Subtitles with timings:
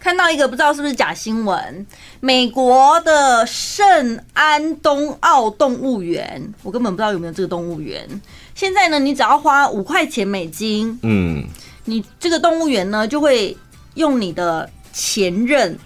[0.00, 1.86] 看到一个不知道是不是假新闻，
[2.20, 8.08] 美国的圣安东奥动物园，我根本不知道有没有这个动物园。
[8.54, 11.46] 现在呢，你只要花五块钱美金，嗯，
[11.84, 13.54] 你这个动物园呢就会
[13.94, 15.78] 用你的前任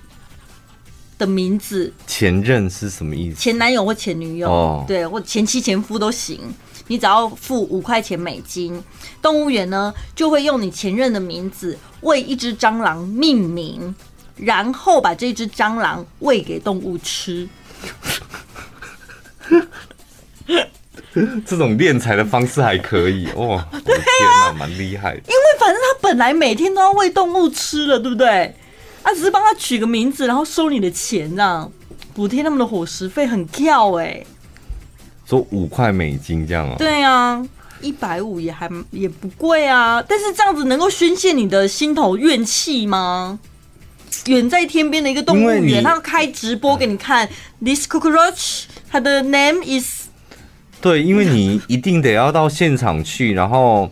[1.18, 1.92] 的名字。
[2.06, 3.36] 前任是什么意思？
[3.36, 6.40] 前男友或前女友，哦、对，或前妻前夫都行。
[6.86, 8.82] 你只要付五块钱美金，
[9.22, 13.94] 动物园呢就会用你前任的名字为一只蟑螂命名，
[14.36, 17.48] 然后把这只蟑螂喂给动物吃。
[21.46, 23.94] 这种敛财的方式还可以哦， 对
[24.26, 25.14] 啊，蛮厉害。
[25.14, 28.54] 因为反正他本来每天都要喂动物吃了，对不对？
[29.02, 31.70] 他只是帮他取个名字，然后收你的钱，这样
[32.14, 34.24] 补贴他们的伙食费，很跳哎。
[35.26, 36.74] 说五块美金这样哦？
[36.78, 37.44] 对啊，
[37.80, 40.02] 一百五也还也不贵啊。
[40.06, 43.38] 但是这样子能够宣泄你的心头怨气吗？
[44.26, 47.28] 远在天边的一个动物园，他要开直播给你看。
[47.62, 50.06] This cockroach，它的 name is。
[50.80, 53.90] 对，因为你一定得要到现场去，然后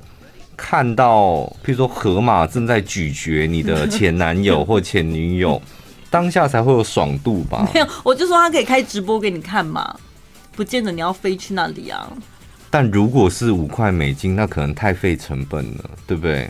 [0.57, 5.61] 看到，譬如说河马正在咀嚼你的前男友 或前女友，
[6.09, 7.69] 当下才会有爽度吧？
[7.75, 9.95] 没有，我就说他可以开直播给你看嘛。
[10.55, 12.11] 不见得你要飞去那里啊！
[12.70, 16.48] 但如果是五块美金，那可能太费成本了，对不对？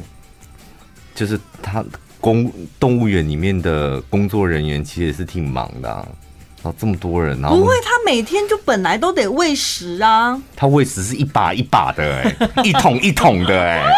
[1.15, 1.85] 就是他
[2.21, 6.07] 公动物园里面的工作人员其实也是挺忙的啊，
[6.63, 10.41] 然后这么多人，然后不会，他每天就本来都得喂食啊。
[10.55, 13.93] 他喂食是一把一把的哎、欸，一桶一桶的哎、欸，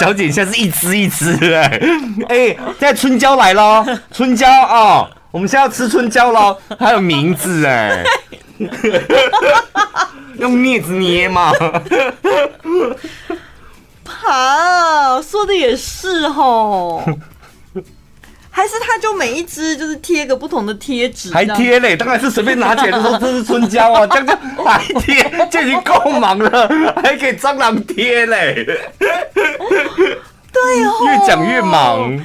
[0.00, 1.80] 小姐现在是一只一只哎
[2.28, 8.04] 哎，现在春椒来了，春椒啊、哦，我们现在要吃春椒了，还有名字哎、欸。
[10.38, 11.52] 用镊子捏嘛？
[14.04, 17.04] 好，说的也是哦。
[18.50, 21.94] 还是他就每一只就是贴个不同的贴纸，还贴嘞？
[21.94, 24.34] 当然是随便拿起来就说这是春椒啊，这样就
[24.64, 26.66] 还贴，就已经够忙了，
[27.02, 28.64] 还给蟑螂贴嘞。
[28.64, 28.80] 对
[30.84, 32.18] 哦，越讲越忙。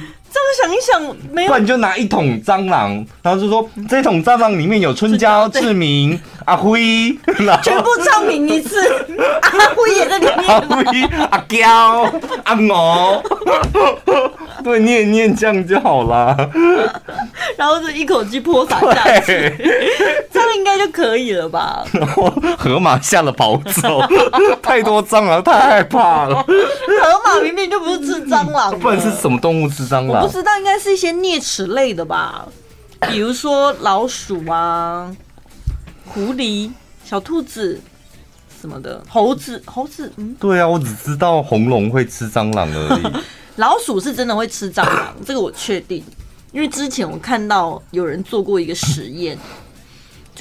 [0.60, 7.16] 想一想，没有，不然你就拿一桶蟑螂，然后就说这桶蟑螂里面有春娇、志明、 阿辉，
[7.62, 8.80] 全部唱名一次，
[9.42, 10.84] 阿辉也在里面，阿辉、
[11.30, 12.12] 阿娇、
[12.44, 13.22] 阿毛，
[14.62, 16.36] 对，念念这样就好了，
[17.56, 19.52] 然后就一口气泼洒下去，
[20.54, 21.84] 应该就可以了吧？
[21.92, 24.00] 然 后河马吓了跑走，
[24.62, 26.42] 太多蟑螂，太害怕了。
[26.42, 30.26] 河马明明就不是吃蟑螂，不然是什么动物吃蟑螂？
[30.26, 32.46] 不知道，应该是一些啮齿类的吧，
[33.08, 35.14] 比如说老鼠啊、
[36.06, 36.70] 狐狸、
[37.04, 37.80] 小兔子
[38.60, 43.02] 什么的，猴子、猴子，嗯，对啊，我只知道红龙会吃蟑螂而已。
[43.56, 46.02] 老鼠是真的会吃蟑螂，这个我确定，
[46.52, 49.36] 因为之前我看到有人做过一个实验。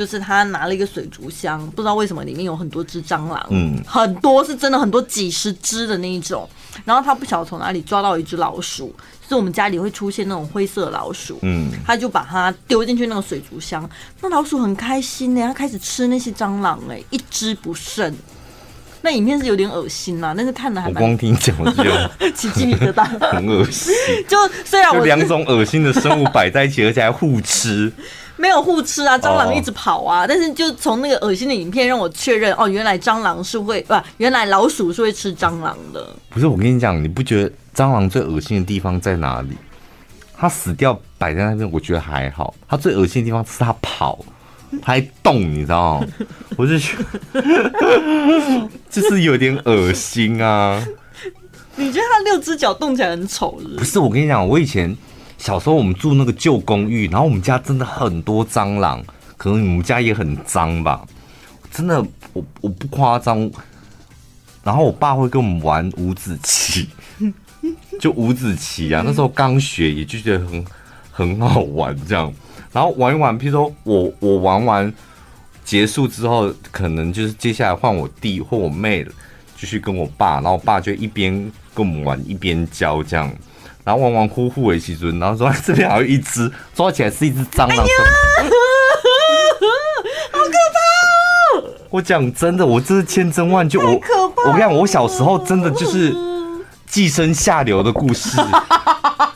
[0.02, 6.50] 就是他拿了一个水族箱，不知道为什么里面有很多只蟑螂，嗯，很多是真的很多几十只的那一种。
[6.84, 8.92] 然后他不晓得从哪里抓到一只老鼠，
[9.30, 13.88] 是我们家里会出现那种灰色老鼠，嗯，他就把它丢进去那个水族箱，
[14.22, 18.12] 那老鼠很开心呢，它开始吃那些蟑螂，哎，一只不剩。
[19.04, 20.96] 那影片是有点恶心啊，但是看的还蛮……
[20.96, 21.84] 我光听讲就
[22.34, 23.94] 起鸡皮疙瘩，很恶心。
[24.28, 24.36] 就
[24.66, 27.94] 虽然我两种恶心的生物摆在一起，而且还互吃。
[28.42, 30.28] 没有互吃啊，蟑螂一直跑啊，oh.
[30.28, 36.10] 但是就从那个恶心的影片让我确认哦，原来蟑螂是会不，原来老鼠是会吃蟑螂的。
[36.32, 39.50] 不是，我跟你讲，你不觉得蟑螂最恶心的地方在哪里？
[40.36, 42.56] 它死掉摆在那边，我觉得还好。
[42.68, 44.18] 它最恶心的地方是它跑，
[44.82, 46.08] 它还动，你知道吗？
[46.58, 46.98] 我就觉
[47.32, 50.84] 得就是有点恶心啊。
[51.76, 53.78] 你觉得它六只脚动起来很丑是不是？
[53.78, 54.98] 不是，我跟你讲，我以前。
[55.42, 59.04] 小时候我们住那个旧公寓，然后我们家真的很多蟑螂，
[59.38, 61.04] 可能你们家也很脏吧？
[61.72, 62.00] 真的，
[62.34, 63.50] 我我不夸张。
[64.64, 66.88] 然后我爸会跟我们玩五子棋，
[68.00, 70.64] 就五子棋啊，那时候刚学，也就觉得很
[71.12, 72.32] 很好玩这样。
[72.72, 74.94] 然后玩一玩，譬如说我我玩完
[75.66, 79.12] 结束之后，可能就是接下来换我弟或我妹了，
[79.58, 81.34] 继续跟我爸，然后我爸就一边
[81.74, 83.34] 跟我们玩一边教这样。
[83.84, 87.84] 然后玩玩呼呼为其尊，然后说这边还有一只，抓起来是一只蟑螂，哎、
[90.32, 91.64] 好可怕哦！
[91.90, 94.00] 我讲真的，我这是千真万确，我
[94.46, 96.16] 我跟你讲，我小时候真的就是
[96.86, 98.40] 寄生下流的故事，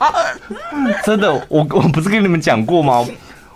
[1.03, 3.05] 真的，我我不是跟你们讲过吗？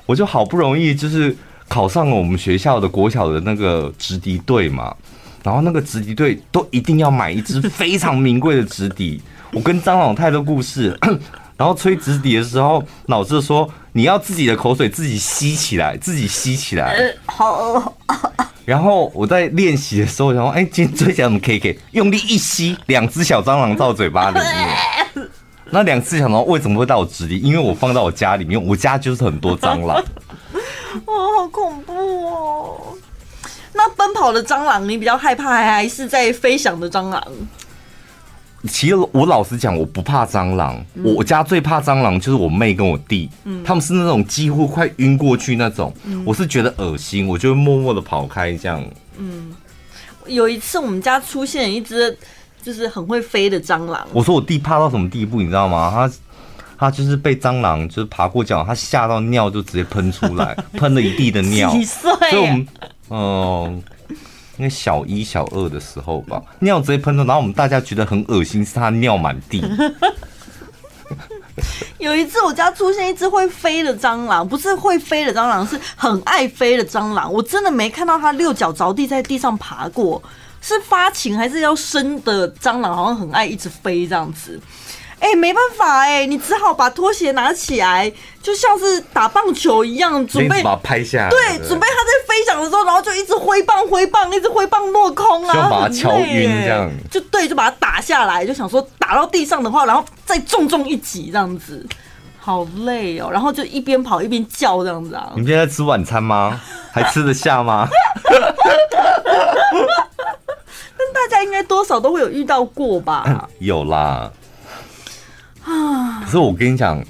[0.06, 1.36] 我就好不容易就是
[1.68, 4.96] 考上了我们学校的国小的那个直笛队嘛，
[5.44, 9.22] 然后那个直笛队都一定要买一支非常名贵的直笛。
[9.52, 10.98] 我跟蟑螂太多故事，
[11.58, 17.14] 然后吹直笛的时候，老师说你要自己的口水自己吸起来，自己吸起来。
[17.26, 17.96] 好。
[18.66, 21.80] 然后我在练习的时候，然后哎，今天吹起来怎么 K K？
[21.92, 25.28] 用力一吸，两只小蟑螂到嘴巴里面。
[25.72, 27.40] 那两只小蟑螂为什么会到我直笛？
[27.40, 29.98] 因为我放到我家里面，我家就是很多蟑螂。
[31.06, 32.94] 哦，好恐怖哦！
[33.74, 37.24] 那奔跑的蟑螂，你比较害怕，还是在飞翔的蟑螂？
[38.68, 40.76] 其实我老实讲，我不怕蟑螂。
[40.96, 45.94] 嗯、我家最怕蟑螂就是我妹跟我弟，嗯、他们是那种几乎快晕过去那种。
[46.04, 48.84] 嗯、我是觉得恶心，我就会默默的跑开这样。
[49.18, 49.56] 嗯，
[50.28, 52.18] 有一次我们家出现一只
[52.62, 54.06] 就是很会飞的蟑螂。
[54.12, 55.90] 我说我弟怕到什么地步，你知道吗？
[55.94, 56.12] 他
[56.78, 61.72] 他就是被蟑螂就是爬过脚，他吓到尿就直接喷出来， 喷了一地的尿。
[61.72, 62.12] 几岁？
[62.30, 62.68] 所以我们
[63.10, 63.18] 嗯。
[63.20, 63.82] 呃
[64.60, 69.64] 因为小一、小二的时候吧，尿直接喷出，然后我们大家觉得很恶心，是他尿满地。
[71.98, 77.32] 有一次我家出现一只会飞的蟑螂，不是会飞的蟑螂，是很爱飞的蟑螂。
[77.32, 80.22] 我真的没看到它六脚着地在地上爬过，
[80.62, 82.94] 是发情还是要生的蟑螂？
[82.94, 84.60] 好像很爱一直飞这样子。
[85.20, 88.12] 哎、欸，没办法哎、欸，你只好把拖鞋拿起来，
[88.42, 91.30] 就像是打棒球一样，准备把它拍下来。
[91.30, 96.90] 对，准备它在飞翔的时候，然后就一直挥棒挥棒，一直挥棒落空啊，就把它敲晕这样。
[97.12, 101.86] 就对，就把它打下来，就想说打到地上的话，然后再重重一击这样子，
[102.40, 103.30] 好累哦。
[103.32, 105.32] 然后就一边跑一边叫这样子啊。
[105.36, 106.60] 你们现在吃晚餐吗？
[106.92, 107.88] 还吃得下吗？
[110.98, 113.48] 但大家应该多少都会有遇到过吧？
[113.60, 114.32] 有啦。
[116.30, 117.04] 可是我跟你讲，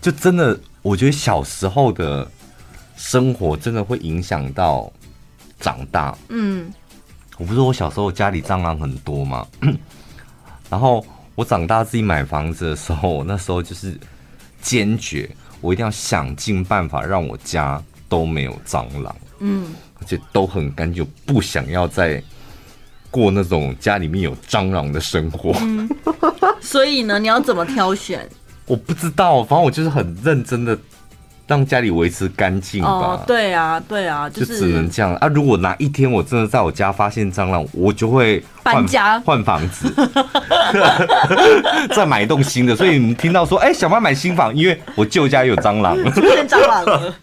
[0.00, 2.28] 就真的，我觉得小时候的
[2.96, 4.92] 生活真的会影响到
[5.60, 6.18] 长大。
[6.28, 6.68] 嗯，
[7.38, 9.46] 我不是说我小时候家里蟑螂很多吗？
[10.68, 11.06] 然后
[11.36, 13.96] 我长大自己买房子的时候，那时候就是
[14.60, 15.30] 坚决，
[15.60, 19.16] 我一定要想尽办法让我家都没有蟑螂。
[19.38, 22.20] 嗯，而且都很干净，不想要再
[23.08, 25.52] 过那种家里面有蟑螂的生活。
[25.60, 25.88] 嗯
[26.66, 28.28] 所以呢，你要怎么挑选？
[28.66, 30.76] 我不知道，反正我就是很认真的
[31.46, 32.88] 让家里维持干净吧。
[32.90, 35.28] 哦，对啊，对啊，就是、就只能这样啊。
[35.28, 39.88] 如果哪一天我真的在我家发现蟑螂，我就会搬家换房子，
[41.94, 42.74] 再买一栋新的。
[42.74, 47.14] 所以你们听到说，哎、欸，小妈买新房，因为我旧家有蟑螂， 出现蟑螂了。